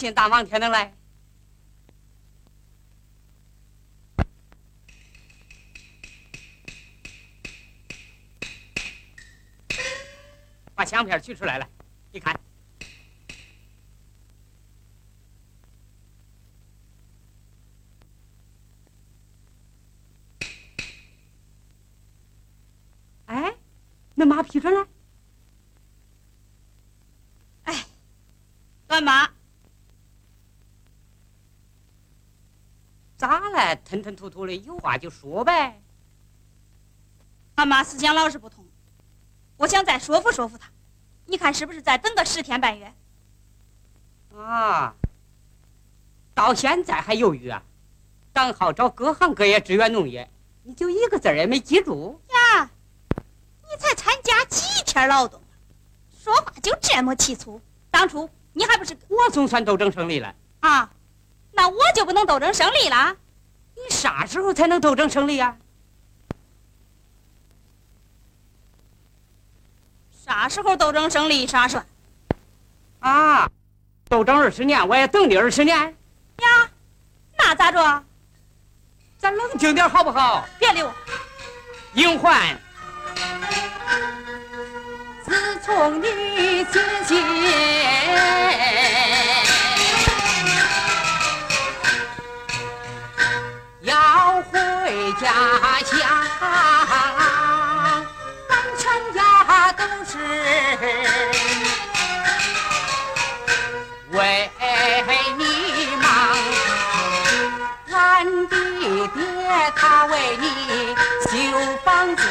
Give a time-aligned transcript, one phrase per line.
[0.00, 0.14] 信？
[0.14, 0.94] 大王天能来？
[10.74, 11.68] 把相片取出来了，
[12.12, 12.34] 你看。
[23.26, 23.54] 哎，
[24.14, 24.88] 那马批准了？
[27.64, 27.84] 哎，
[28.88, 29.28] 干嘛？
[33.18, 33.76] 咋了？
[33.76, 35.80] 吞吞吐吐的，有话就说呗。
[37.56, 38.64] 俺妈思想老是不同。
[39.56, 40.68] 我想再说服说服他，
[41.26, 42.94] 你看是不是再等个十天半月？
[44.34, 44.94] 啊，
[46.34, 47.62] 到现在还犹豫啊？
[48.32, 50.30] 党号找各行各业支援农业，
[50.62, 52.70] 你就一个字也没记住呀？
[53.62, 55.42] 你才参加几天劳动，
[56.22, 57.60] 说话就这么气粗？
[57.90, 60.90] 当初你还不是我总算斗争胜利了啊？
[61.52, 63.14] 那我就不能斗争胜利了？
[63.82, 65.56] 你啥时候才能斗争胜利啊？
[70.24, 71.84] 啥时候斗争胜利啥时候？
[73.00, 73.50] 啊，
[74.08, 75.76] 斗争二十年，我也等你二十年。
[75.76, 76.70] 呀，
[77.36, 78.04] 那咋着？
[79.18, 80.46] 咱冷静点好不好？
[80.58, 80.94] 别理我。
[81.94, 82.56] 英焕，
[85.24, 87.20] 自从你自己
[112.16, 112.22] 子，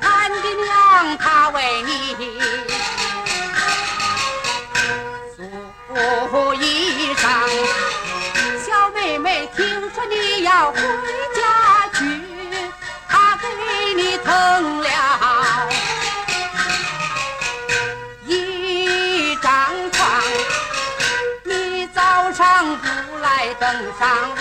[0.00, 2.16] 俺的娘她为你
[6.30, 7.22] 做衣裳。
[8.64, 10.80] 小妹妹，听说你要回
[11.34, 12.22] 家去，
[13.08, 13.46] 她给
[13.94, 14.88] 你腾了
[18.26, 19.50] 一张
[19.92, 20.22] 床，
[21.44, 22.42] 你早上。
[22.76, 23.68] 不来等
[23.98, 24.34] 上午，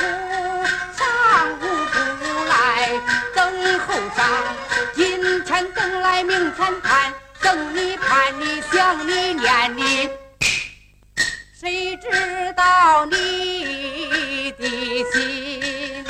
[4.93, 10.09] 今天等来明天盼，等你盼你想你念你，
[11.59, 14.67] 谁知道你的
[15.11, 16.05] 心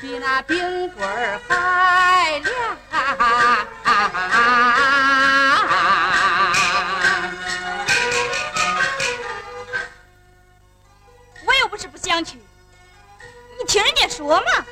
[0.00, 2.52] 比那冰棍儿还凉。
[11.44, 12.38] 我又不是不想去，
[13.58, 14.64] 你听人家说嘛。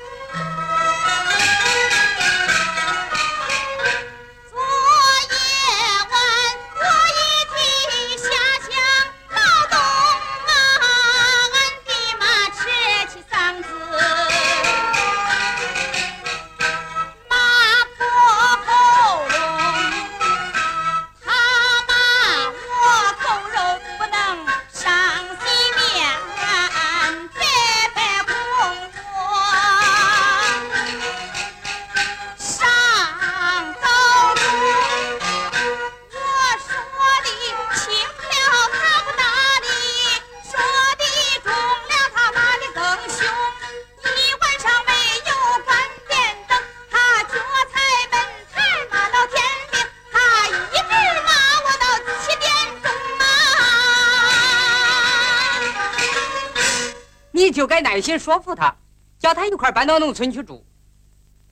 [58.01, 58.75] 耐心说服他，
[59.19, 60.65] 叫他一块搬到农村去住，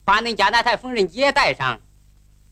[0.03, 1.79] 把恁家那台缝纫机也带上，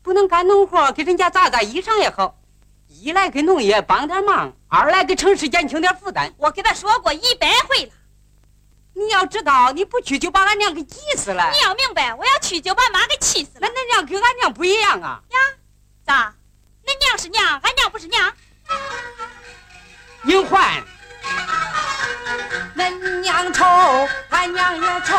[0.02, 2.38] 不能干农活，给人家扎扎衣裳也好。
[2.86, 6.32] 一来给农业帮点忙，二来给城市减轻点负担。
[6.38, 7.92] 我给他说过一百回了。
[8.92, 11.50] 你要知道，你不去就把俺娘给急死了。
[11.50, 13.66] 你要明白，我要去就把妈给气死了。
[13.66, 15.20] 那恁娘跟俺娘不一样啊。
[15.30, 15.38] 呀，
[16.06, 16.32] 咋？
[16.86, 18.32] 恁娘是娘，俺娘不是娘。
[20.22, 20.84] 英焕。
[22.88, 25.14] 俺娘愁，俺娘也愁，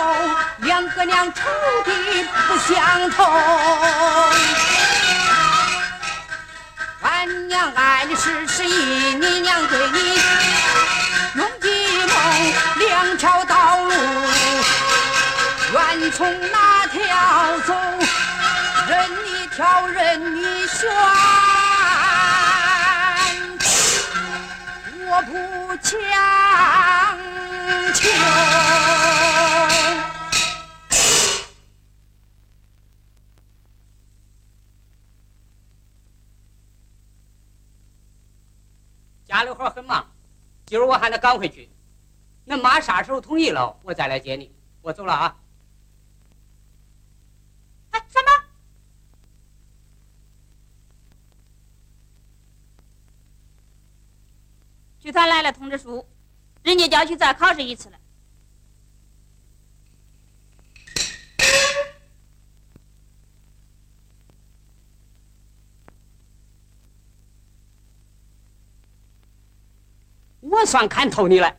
[0.61, 1.41] 两个娘愁
[1.85, 1.91] 的
[2.47, 3.23] 不相同。
[7.03, 10.19] 俺娘爱的是十一，你娘对你
[11.35, 11.69] 用计
[12.07, 12.15] 谋，
[12.79, 13.91] 两条道路，
[15.71, 17.75] 愿从哪条走，
[18.87, 20.89] 任你挑，任你选。
[25.11, 25.97] 我不强
[39.29, 40.09] 家里活很忙，
[40.65, 41.69] 今儿我还得赶回去。
[42.47, 44.51] 恁妈啥时候同意了，我再来接你。
[44.81, 45.37] 我走了啊。
[47.91, 48.43] 哎，什么？
[54.99, 56.03] 剧团来了通知书，
[56.63, 57.99] 人家叫去再考试一次了。
[70.59, 71.55] 我算看透你了，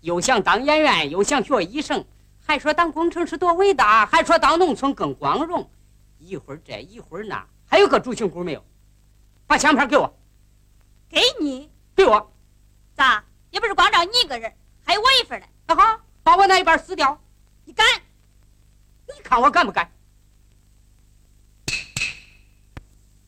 [0.00, 2.04] 又想当演员，又想学医生，
[2.44, 5.70] 还说当工程师多伟大，还说当农村更光荣。
[6.18, 8.62] 一会儿这一会儿那，还有个主心骨没有？
[9.46, 10.14] 把相片给我。
[11.08, 11.70] 给你？
[11.96, 12.30] 给我？
[12.94, 13.24] 咋？
[13.50, 14.52] 也不是光照你一个人，
[14.84, 15.46] 还有我一份呢。
[15.66, 17.18] 那好，把我那一半撕掉。
[17.64, 17.86] 你敢？
[19.06, 19.90] 你看我敢不敢？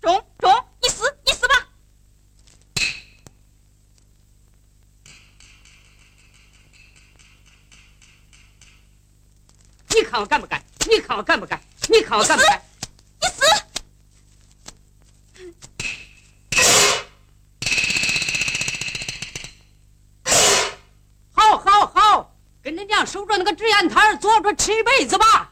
[0.03, 0.53] 中中，
[10.15, 10.63] 看我干不干？
[10.89, 11.61] 你看我干不干？
[11.89, 12.63] 你看我干不干？
[13.21, 13.45] 你死！
[21.33, 25.44] 好，好，好，跟你娘守着那个纸烟摊坐着吃一辈子吧。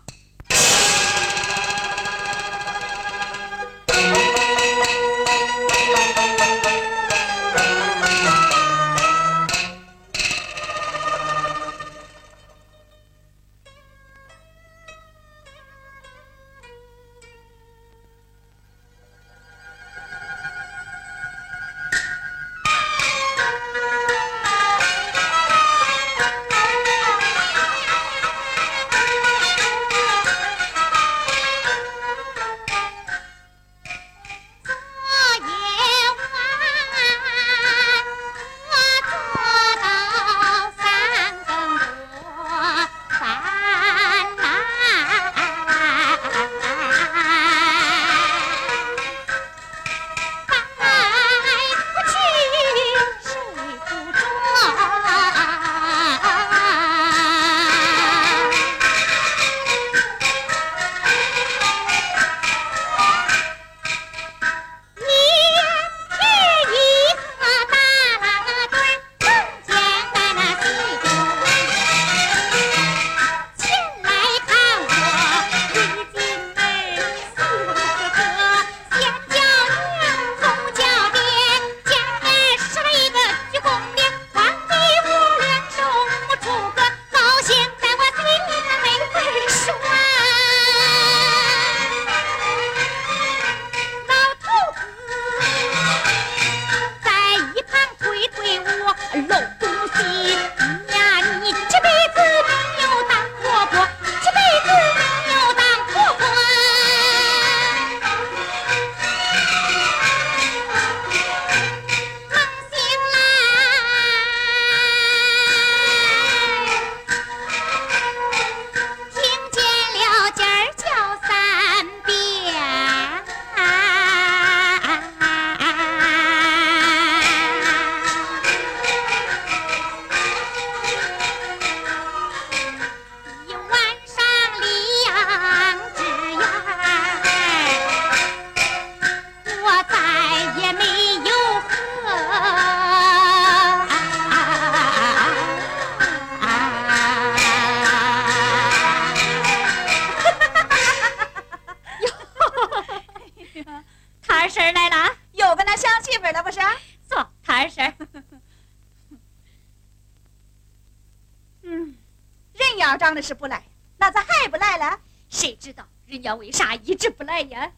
[163.23, 163.63] 是不来，
[163.97, 164.99] 那咋还不来了？
[165.31, 167.73] 谁知道人家为啥一直不来呀？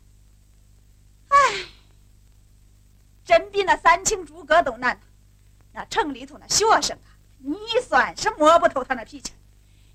[1.28, 1.36] 哎，
[3.24, 4.98] 真比那三清诸葛都难。
[5.72, 9.32] 那城里头那学生啊，你算是摸不透他那脾气。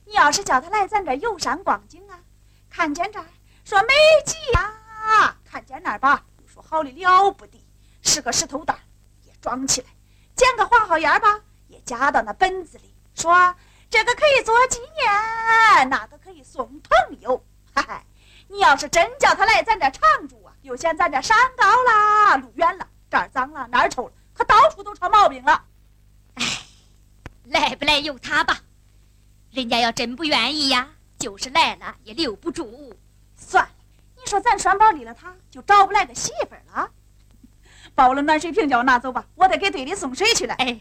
[0.05, 2.19] 你要是叫他来咱这游山逛景啊，
[2.69, 3.25] 看见这儿
[3.65, 3.93] 说美
[4.25, 7.61] 极啊，看见那儿吧说好的了不得，
[8.01, 8.77] 是个石头蛋
[9.25, 9.87] 也装起来，
[10.35, 13.55] 捡个花好烟吧也夹到那本子里说。
[13.91, 15.11] 这个可以做纪念，
[15.85, 17.43] 那个可以送朋友。
[17.73, 18.05] 嗨嗨，
[18.47, 25.63] 你要是真叫他来咱这常住啊，又嫌咱这山高啦，路远了，这儿脏了，那儿臭了，可到处都成毛病了。
[26.35, 26.43] 哎，
[27.45, 28.59] 来不来由他吧。
[29.51, 32.95] 人家要真不愿意呀，就是来了也留不住。
[33.35, 33.71] 算了，
[34.15, 36.91] 你说咱栓宝离了他，就找不来个媳妇儿了。
[37.95, 40.53] 包了暖水瓶，叫我拿走吧，我得给队里送水去了。
[40.55, 40.79] 哎，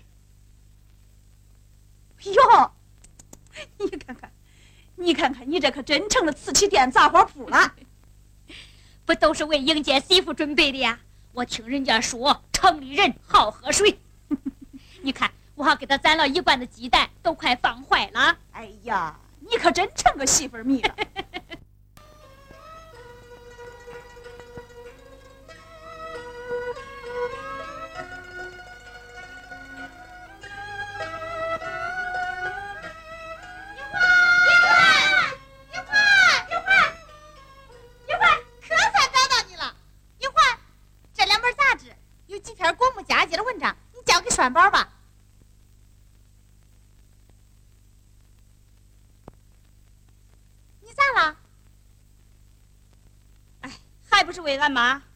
[2.22, 2.72] 哟，
[3.76, 7.74] 你看看，你这可真成了瓷器店杂货铺了。
[9.06, 10.98] 不都是为迎接媳妇准备的呀？
[11.32, 13.98] 我听人家说城里人好喝水，
[15.02, 18.36] 你看我还给他攒了一罐子鸡蛋，都快放坏了。
[18.52, 20.94] 哎呀，你可真成个媳妇迷了。
[54.68, 55.07] 干嘛？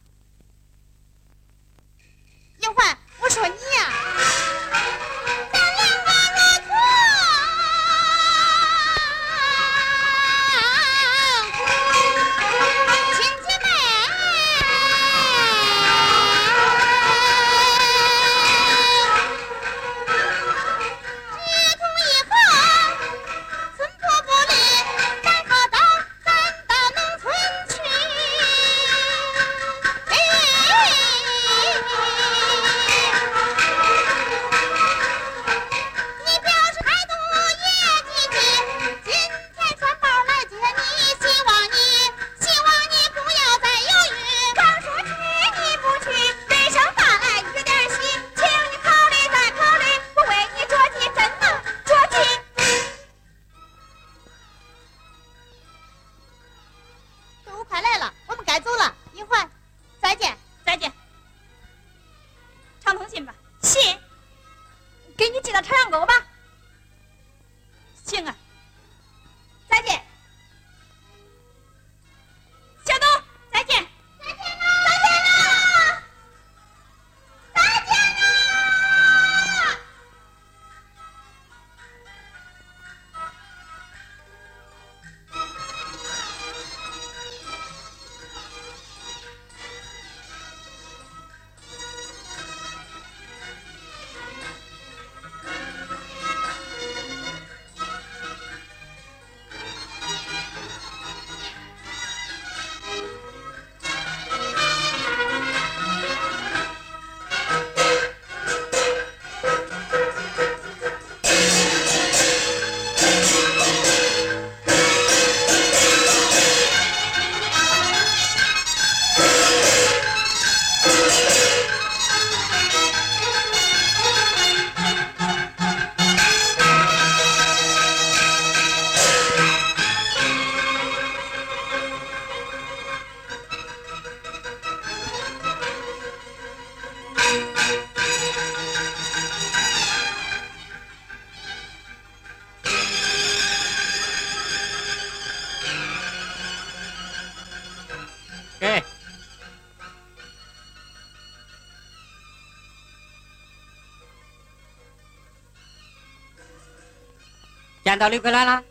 [158.03, 158.65] 见到李回来了，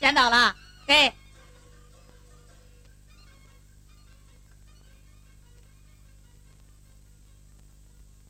[0.00, 1.14] 见到了，给。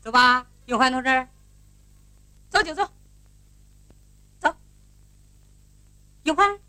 [0.02, 1.26] 走吧，永欢同志。
[2.50, 2.86] 走就走，
[4.38, 4.54] 走。
[6.24, 6.60] 永欢，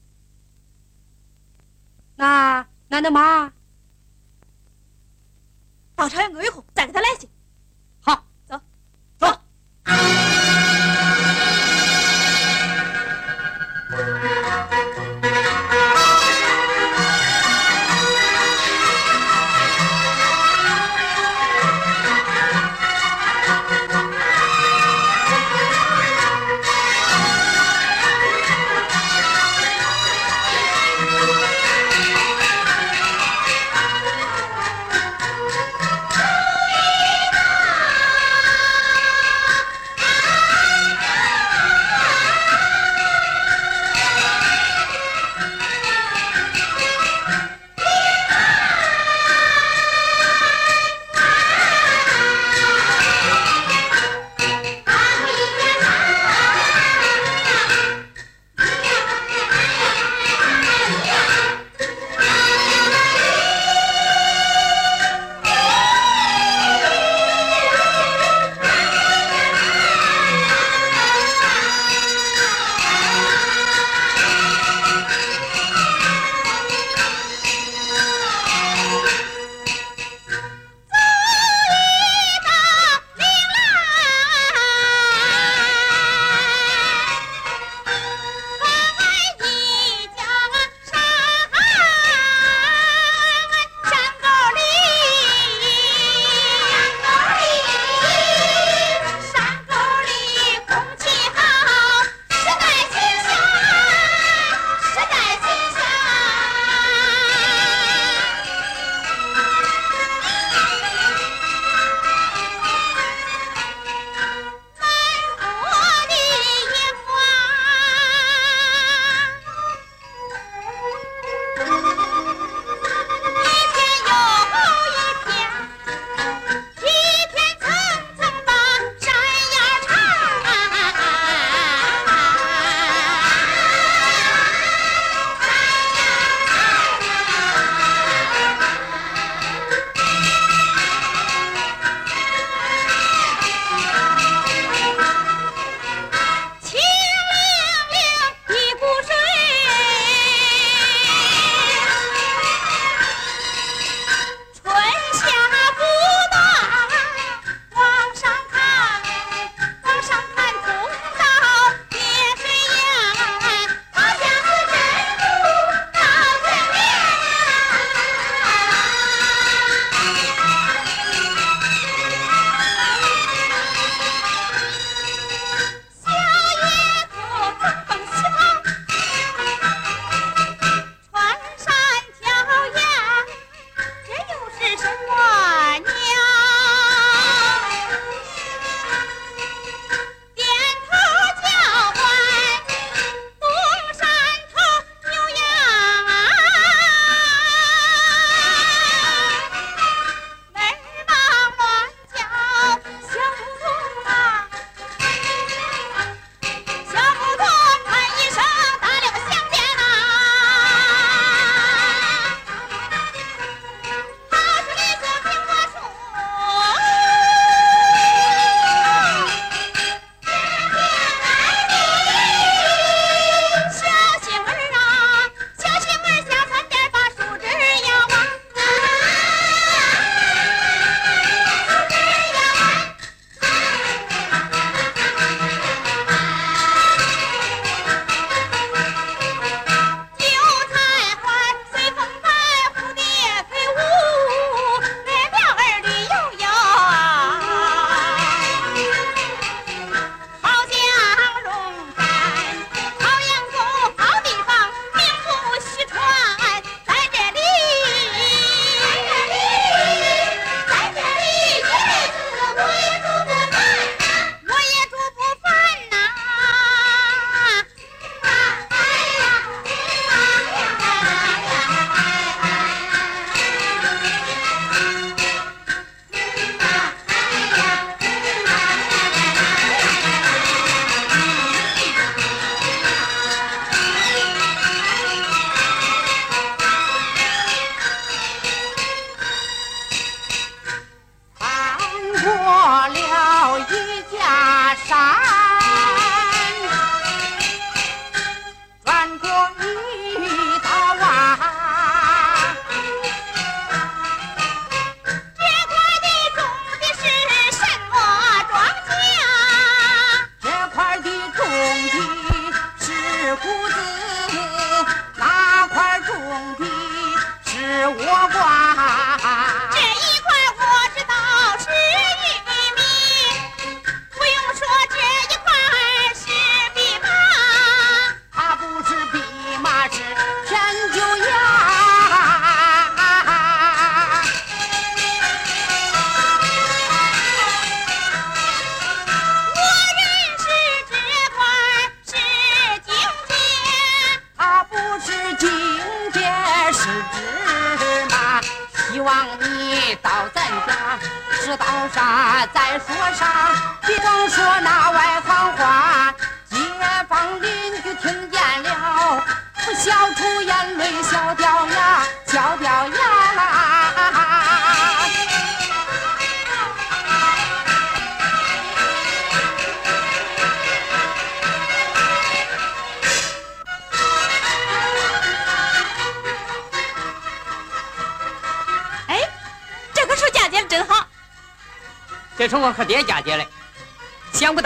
[2.16, 3.52] 那那恁妈？
[5.98, 7.30] 到朝阳沟以后再给他来信。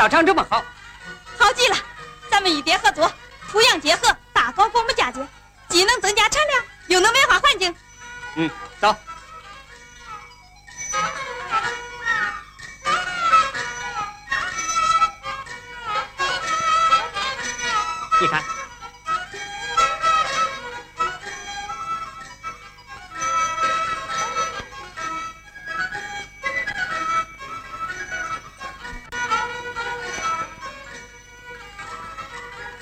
[0.08, 0.64] 唱这么好。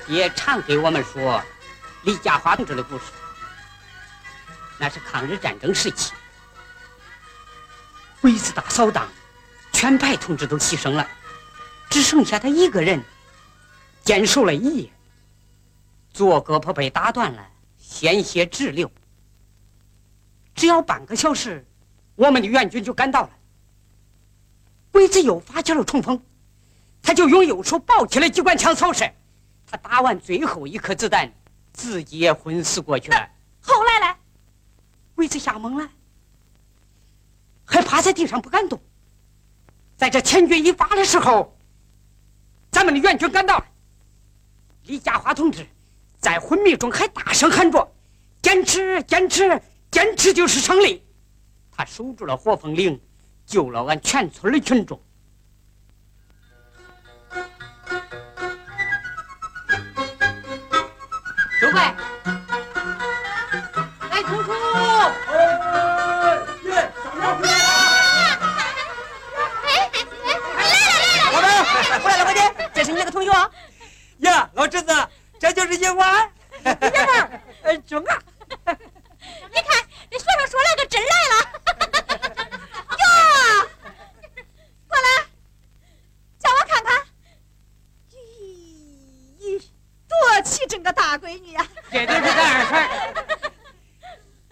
[0.08, 1.42] 也常给我们说
[2.04, 3.04] 李家华同志的故事。
[4.78, 6.12] 那是抗日战争时期，
[8.20, 9.08] 鬼子大扫荡，
[9.72, 11.08] 全排同志都牺牲了，
[11.88, 13.02] 只剩下他一个人
[14.04, 14.92] 坚守了一夜。
[16.12, 17.46] 左胳膊被打断了，
[17.78, 18.90] 鲜血直流。
[20.54, 21.66] 只要半个小时，
[22.14, 23.30] 我们的援军就赶到了。
[24.90, 26.22] 鬼子又发起了冲锋，
[27.02, 29.10] 他就用右手抱起了机关枪扫射。
[29.66, 31.30] 他打完最后一颗子弹，
[31.72, 33.28] 自己也昏死过去了。
[33.60, 34.16] 后来呢？
[35.14, 35.90] 鬼子吓懵了，
[37.64, 38.78] 还趴在地上不敢动。
[39.96, 41.56] 在这千钧一发的时候，
[42.70, 43.66] 咱们的援军赶到了。
[44.84, 45.66] 李家华同志
[46.18, 47.92] 在昏迷中还大声喊着
[48.42, 51.02] ：“坚持，坚持，坚持就是胜利！”
[51.72, 53.00] 他守住了火凤岭，
[53.46, 55.00] 救了俺全村的群众。
[74.26, 75.08] 呀，老侄子，
[75.40, 76.30] 这就是叶万。
[76.64, 76.80] 爷们
[77.20, 78.18] 儿，哎，中啊！
[78.66, 81.46] 你看，这学生说来个真来了。
[90.44, 91.66] 气整个大闺女呀！
[91.90, 92.76] 这都是咱二婶。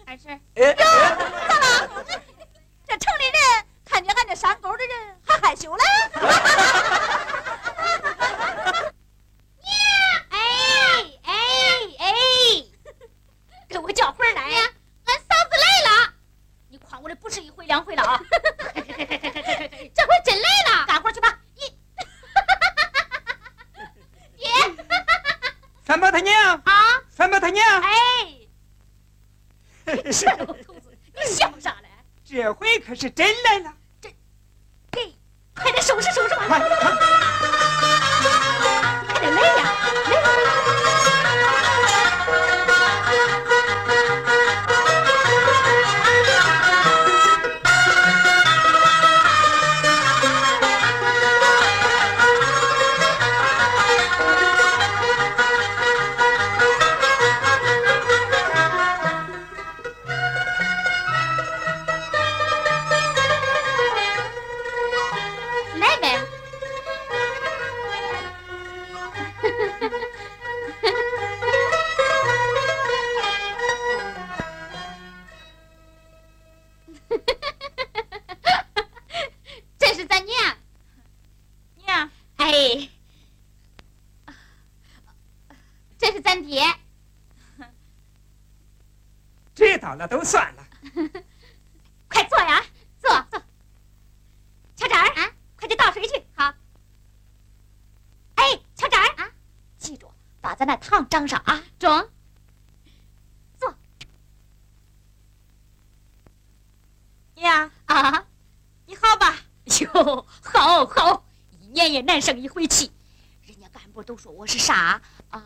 [0.05, 0.65] 二婶，哟，
[109.95, 111.23] 哟，好好，
[111.61, 112.91] 一年也难生一回气。
[113.45, 115.41] 人家干部都说我是啥啊？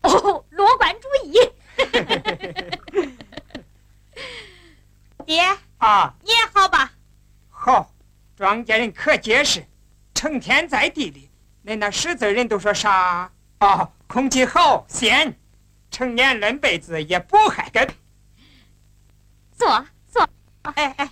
[0.00, 1.38] 哦，乐观主义。
[5.26, 5.42] 爹
[5.76, 6.94] 啊，你也好吧？
[7.50, 7.92] 好，
[8.34, 9.66] 庄稼人可结实，
[10.14, 11.28] 成天在地里。
[11.66, 13.30] 恁那识字人都说啥？
[13.58, 15.38] 啊，空气好，鲜，
[15.90, 17.86] 成年论辈子也不害根。
[19.54, 20.26] 坐坐。
[20.62, 21.10] 哎哎，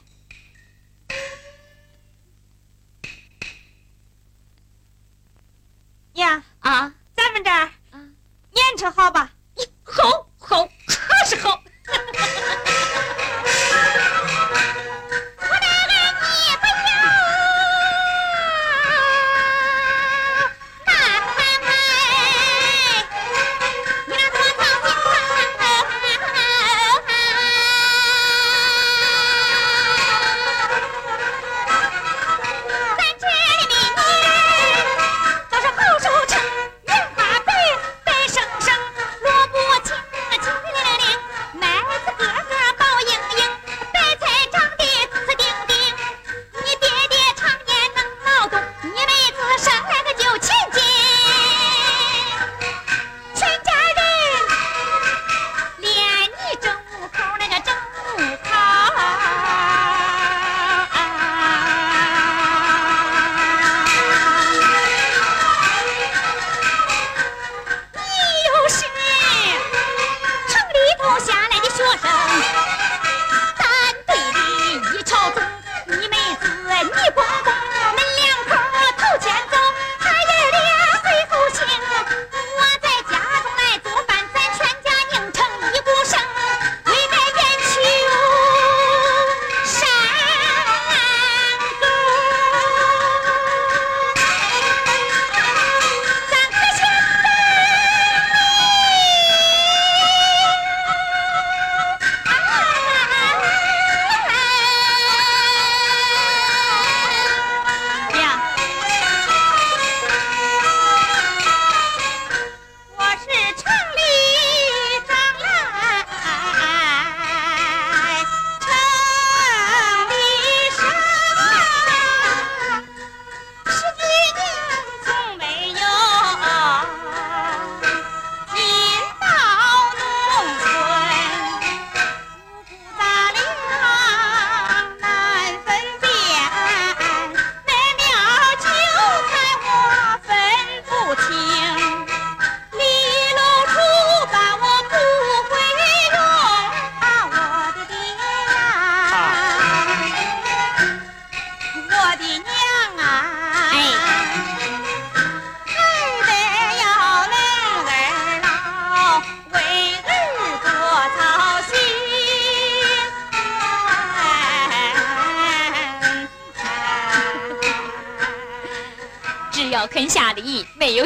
[6.20, 7.98] 呀，啊，咱们这儿啊，
[8.52, 9.30] 年车好吧？
[9.84, 11.59] 好，好，可是好。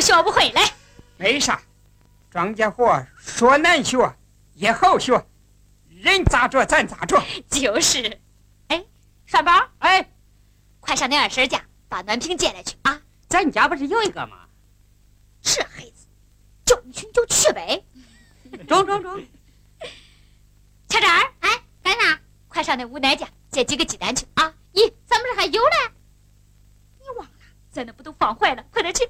[0.04, 0.62] 学不会来。
[1.16, 1.60] 没啥，
[2.30, 3.98] 庄稼活说难学
[4.52, 5.24] 也好学，
[5.88, 7.20] 人咋着咱咋着。
[7.48, 8.20] 就是，
[8.68, 8.84] 哎，
[9.24, 10.12] 栓宝，哎，
[10.80, 13.00] 快上那二婶家把暖瓶借来去啊！
[13.28, 14.46] 咱家不是有一个吗？
[15.40, 16.06] 这孩子，
[16.66, 17.82] 叫你去你就去呗。
[18.68, 19.26] 中中中，
[20.88, 21.50] 巧珍 儿，哎，
[21.82, 22.20] 干啥？
[22.48, 24.52] 快上那吴奶家借几个鸡蛋去啊！
[24.74, 25.76] 咦，咱们这还有嘞？
[27.74, 27.82] 你忘了？
[27.82, 28.64] 咱那不都放坏了？
[28.70, 29.08] 快点去！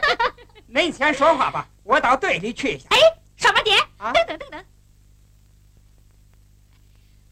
[0.72, 2.86] 恁先说话吧，我到队里去一下。
[2.90, 2.98] 哎，
[3.36, 4.64] 上班点，啊等等等等，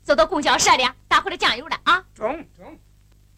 [0.05, 2.05] 走到供销社里啊，打回来酱油了啊！
[2.15, 2.79] 中中，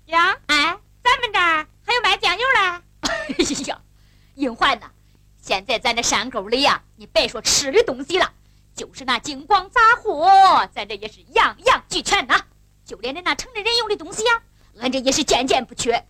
[0.06, 2.58] 呀，哎，咱们这儿还有卖酱油嘞？
[3.08, 3.80] 哎呀，
[4.34, 4.90] 英焕呐，
[5.40, 8.32] 现在咱这山沟里呀、你别说吃的东西了，
[8.74, 12.40] 就是那精光杂货，咱这也是样样俱全呐。
[12.86, 14.42] 就连那那城里人用的东西呀、
[14.80, 16.04] 俺这也是件件不缺。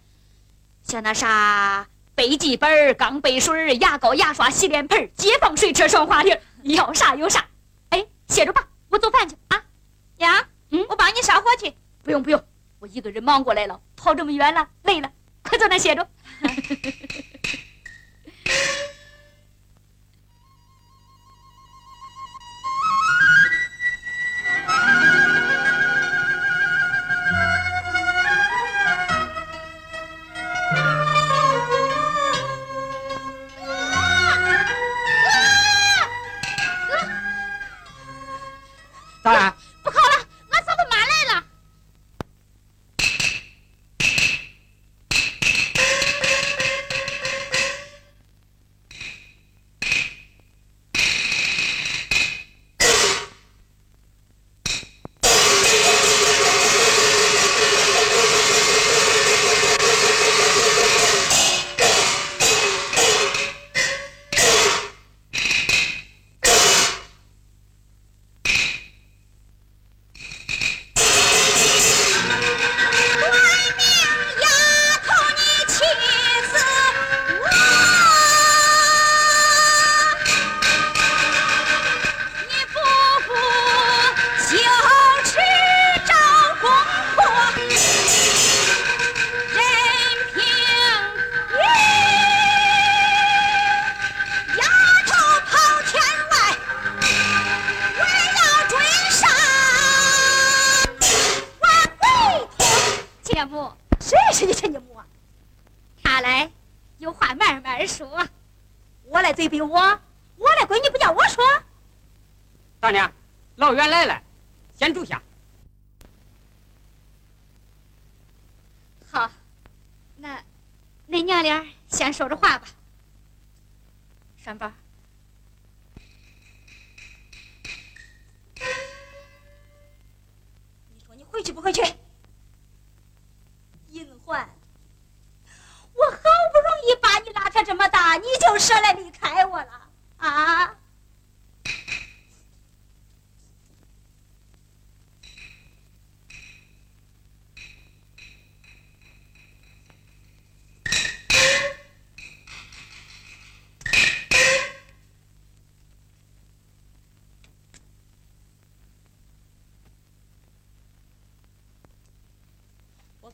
[0.82, 7.46] 像那啥笔记本、钢杯水、牙膏、牙刷、洗脸盆、解放水车、双滑梯，要啥有啥。
[7.90, 9.62] 哎，歇着吧，我做饭去啊。
[10.18, 11.72] 娘，嗯我帮你烧火去。
[12.02, 12.42] 不用不用，
[12.78, 15.10] 我一个人忙过来了，跑这么远了，累了，
[15.42, 16.08] 快坐那歇着。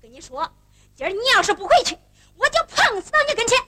[0.06, 0.48] 跟你说
[0.94, 1.98] 今儿你要是不回去
[2.36, 3.58] 我就碰死到你跟前。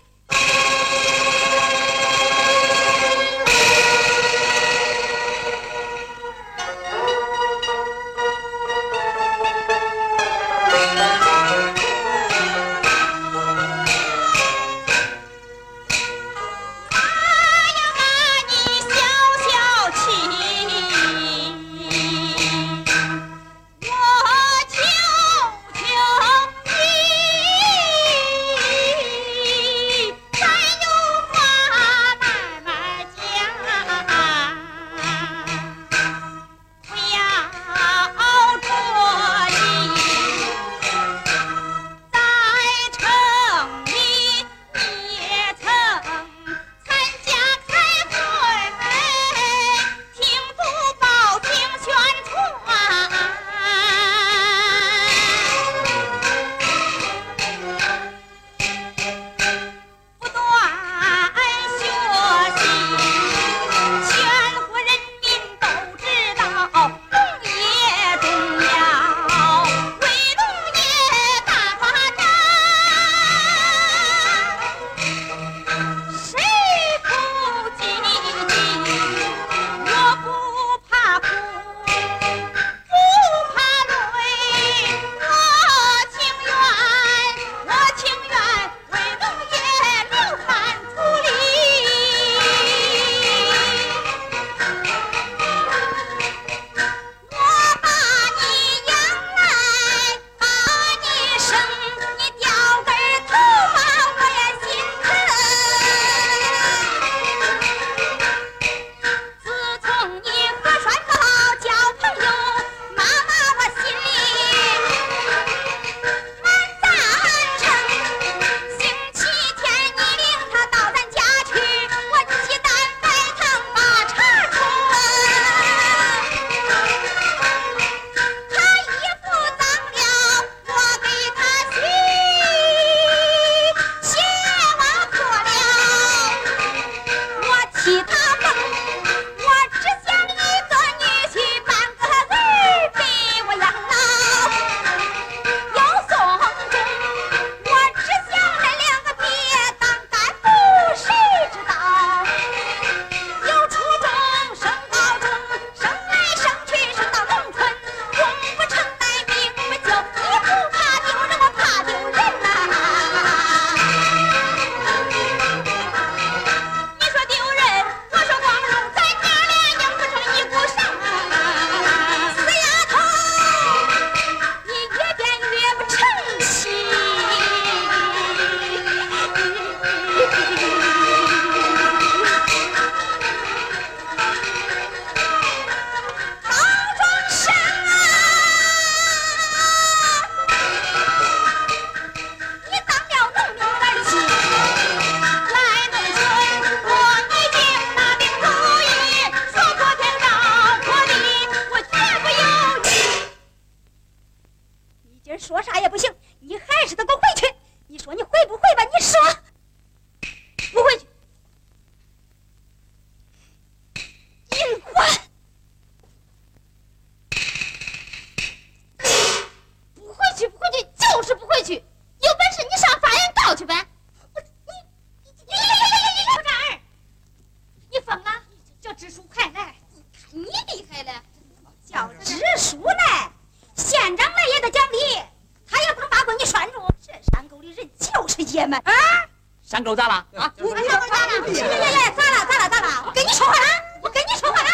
[239.88, 240.52] 都咋了啊？
[240.58, 242.12] 谁谁谁谁？
[242.14, 243.04] 咋了咋了咋了？
[243.06, 243.66] 我跟你说话了，
[244.02, 244.68] 我跟你说话了，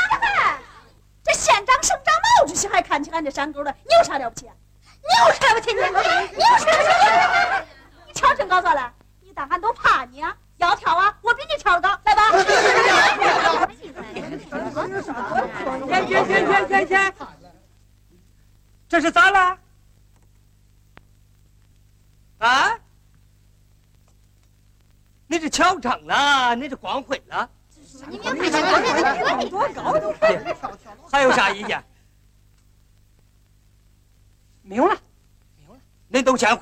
[1.24, 4.50] 这县长省长毛主席还看起俺这山沟了，你有啥了不起？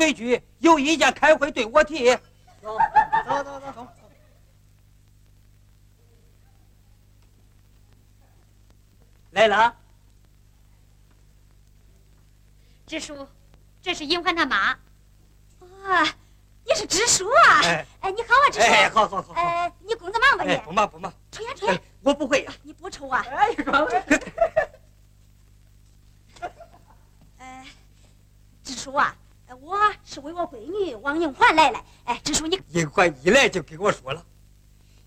[0.02, 2.14] 恁都先回去，有意见开会对我提。
[2.60, 2.76] 走
[3.24, 3.88] 走走走走。
[9.30, 9.74] 来了，
[12.86, 13.26] 支书，
[13.80, 14.56] 这是银环他妈。
[15.84, 16.04] 啊，
[16.64, 17.60] 你是支书啊？
[17.64, 18.66] 哎哎，你好啊，支书。
[18.66, 19.32] 哎，好好好好。
[19.34, 20.62] 哎，你工作忙吧哎，你？
[20.64, 21.10] 不忙不忙。
[21.30, 22.52] 抽烟抽烟哎，，我不会呀。
[22.62, 23.24] 你不抽啊？
[23.30, 23.88] 哎，光
[27.38, 27.66] 哎，
[28.62, 29.16] 支书啊，
[29.48, 31.82] 哎我是为我闺女王银环来了。
[32.12, 34.22] 哎，支书你银环一来就给我说了，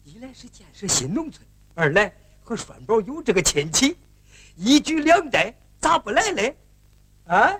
[0.03, 1.45] 一来是建设新农村，
[1.75, 3.95] 二来和栓宝有这个亲戚，
[4.55, 6.57] 一举两得，咋不来嘞？
[7.25, 7.55] 啊？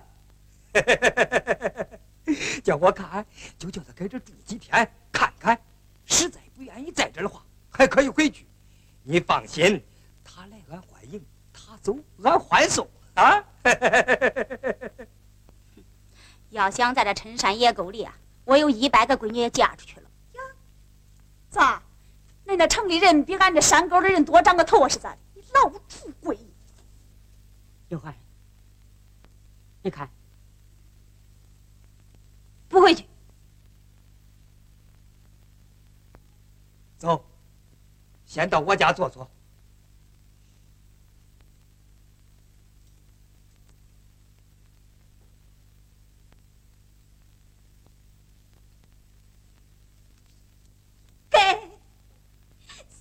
[2.63, 3.23] 叫我看，
[3.59, 5.55] 就叫他搁这住几天，看看。
[6.07, 8.47] 实在不愿意在这的话，还可以回去。
[9.03, 9.79] 你放心，
[10.23, 11.23] 他来俺欢迎，
[11.53, 13.43] 他走俺欢送啊！
[16.49, 20.09] 要想在这深山野沟里啊，我有一百个闺女也嫁出去了。
[20.33, 20.41] 呀，
[21.49, 21.81] 咋？
[22.45, 24.87] 恁那城里人比俺这山沟的人多长个头啊？
[24.87, 25.17] 是咋的？
[25.33, 26.37] 你老出轨！
[27.89, 28.15] 刘环，
[29.81, 30.07] 你看，
[32.69, 33.05] 不回去。
[36.99, 37.25] 走，
[38.25, 39.27] 先到我家坐坐。
[51.29, 51.37] 给，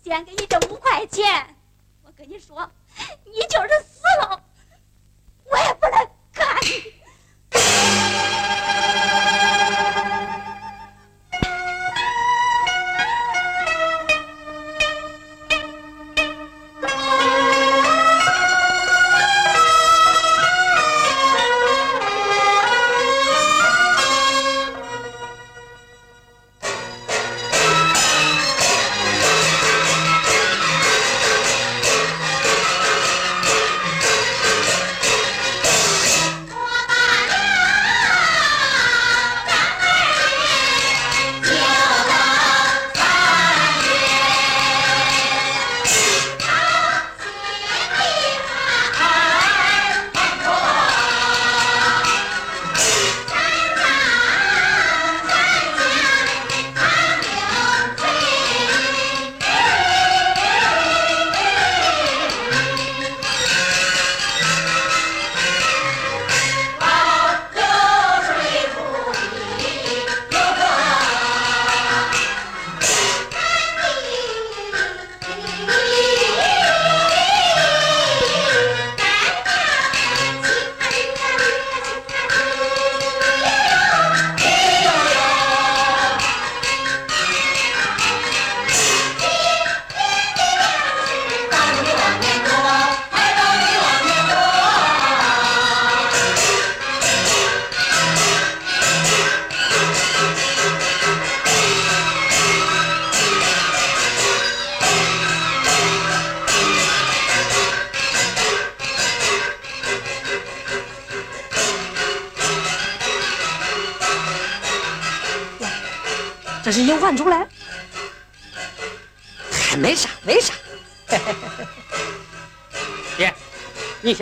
[0.05, 1.57] 先给你这五块钱。
[2.03, 2.71] 我跟你说，
[3.25, 4.39] 你就是死了，
[5.45, 6.93] 我也不能干你。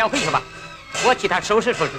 [0.02, 0.42] 先回去吧，
[1.04, 1.92] 我替他收拾收拾。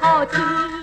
[0.00, 0.75] 好听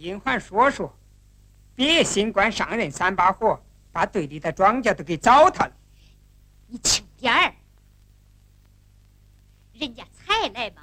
[0.00, 0.96] 银环说说，
[1.74, 3.60] 别新官上任三把火，
[3.92, 5.72] 把队里的庄稼都给糟蹋了。
[6.66, 7.54] 你轻点儿，
[9.72, 10.82] 人家才来嘛。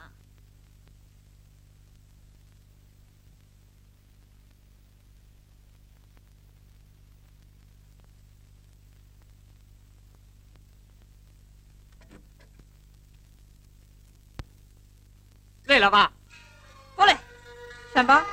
[15.66, 16.14] 累了吧？
[16.96, 17.18] 不累，
[17.94, 18.24] 选吧。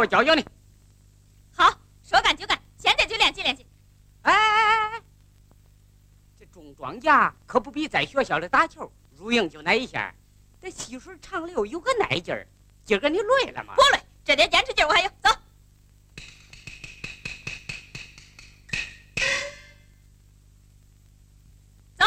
[0.00, 0.42] 我教教你。
[1.52, 3.66] 好，说干就干，现在就练习练习。
[4.22, 5.02] 哎哎哎哎，
[6.38, 10.14] 这种庄稼可不比在学校里打球，入营就那一下，
[10.58, 12.48] 这细水长流有个耐劲儿。
[12.82, 13.74] 今儿个你累了吗？
[13.76, 15.10] 不累，这点坚持劲我还有。
[15.20, 15.28] 走，
[21.94, 22.06] 走。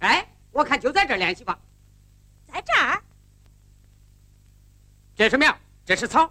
[0.00, 1.58] 哎，我看就在这儿练习吧。
[2.46, 3.02] 在这儿？
[5.16, 6.30] 这是苗，这是草。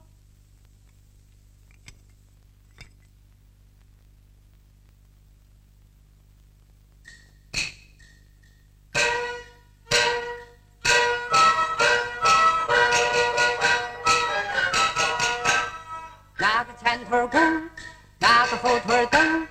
[16.41, 17.69] 那个前腿弓，
[18.17, 19.47] 那个后腿蹬，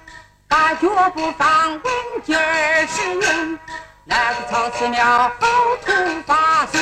[0.49, 1.83] 把脚步放稳
[2.25, 3.59] 劲儿使用。
[4.03, 5.47] 那个草寺庙后
[5.85, 5.93] 土
[6.27, 6.81] 发松，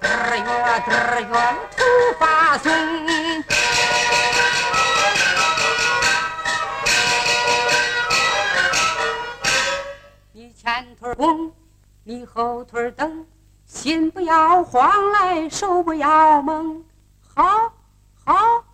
[0.00, 0.42] 嘚儿越
[0.80, 1.32] 嘚儿越
[1.76, 1.84] 土
[2.18, 2.72] 发松。
[10.32, 11.52] 你前腿弓，
[12.02, 13.24] 你后腿蹬，
[13.64, 16.84] 心不要慌来，手不要猛，
[17.32, 17.72] 好，
[18.24, 18.64] 好。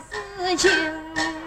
[0.00, 1.39] 事情。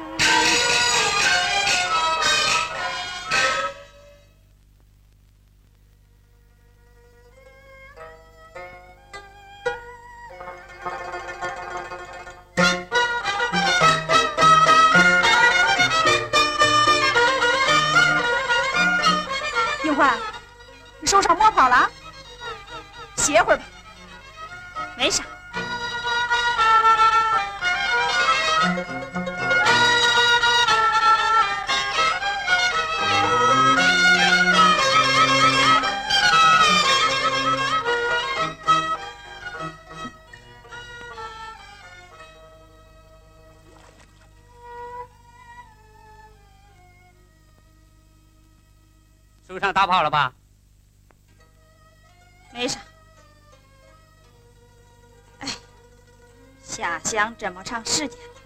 [50.04, 50.32] 了吧？
[52.54, 52.80] 没啥。
[55.40, 55.50] 哎，
[56.64, 58.40] 下乡这么长时间了，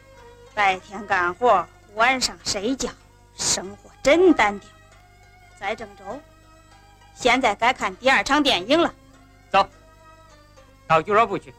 [0.53, 2.89] 白天干活，晚上睡觉，
[3.35, 4.69] 生活真单调。
[5.59, 6.21] 在郑州，
[7.15, 8.93] 现在该看第二场电影了。
[9.49, 9.67] 走
[10.87, 11.53] 到俱乐部去，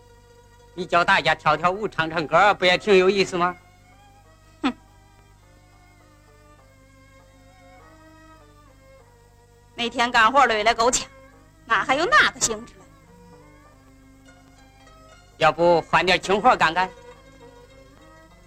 [0.74, 3.54] 你教大家跳跳舞、唱唱歌，不也挺有意思吗？
[9.78, 11.08] 每天干活累得够呛，
[11.64, 12.84] 哪还有那个兴致了？
[15.36, 16.90] 要不换点轻活干干？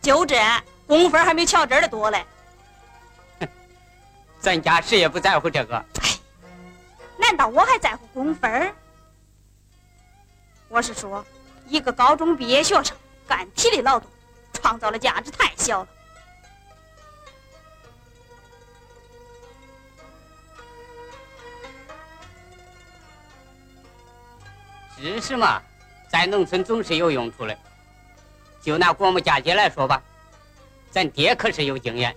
[0.01, 0.37] 就这
[0.85, 2.25] 工分还没乔真的多嘞。
[4.41, 5.85] 咱家谁也不在乎这个。
[7.17, 8.75] 难道我还在乎工分儿？
[10.67, 11.25] 我是说，
[11.65, 12.93] 一个高中毕业学生
[13.25, 14.09] 干体力劳动，
[14.51, 15.87] 创造的价值太小了。
[25.01, 25.59] 知识嘛，
[26.07, 27.57] 在农村总是有用处的。
[28.61, 29.99] 就拿国木嫁接来说吧，
[30.91, 32.15] 咱爹可是有经验，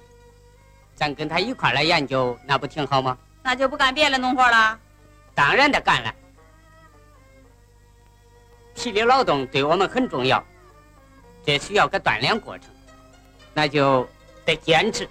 [0.95, 3.17] 咱跟他一块来研究，那不挺好吗？
[3.43, 4.79] 那就不干别的农活了。
[5.35, 6.15] 当然得干了。
[8.75, 10.45] 体力劳动对我们很重要，
[11.43, 12.69] 这需要个锻炼过程，
[13.55, 14.07] 那就
[14.45, 15.09] 得坚持。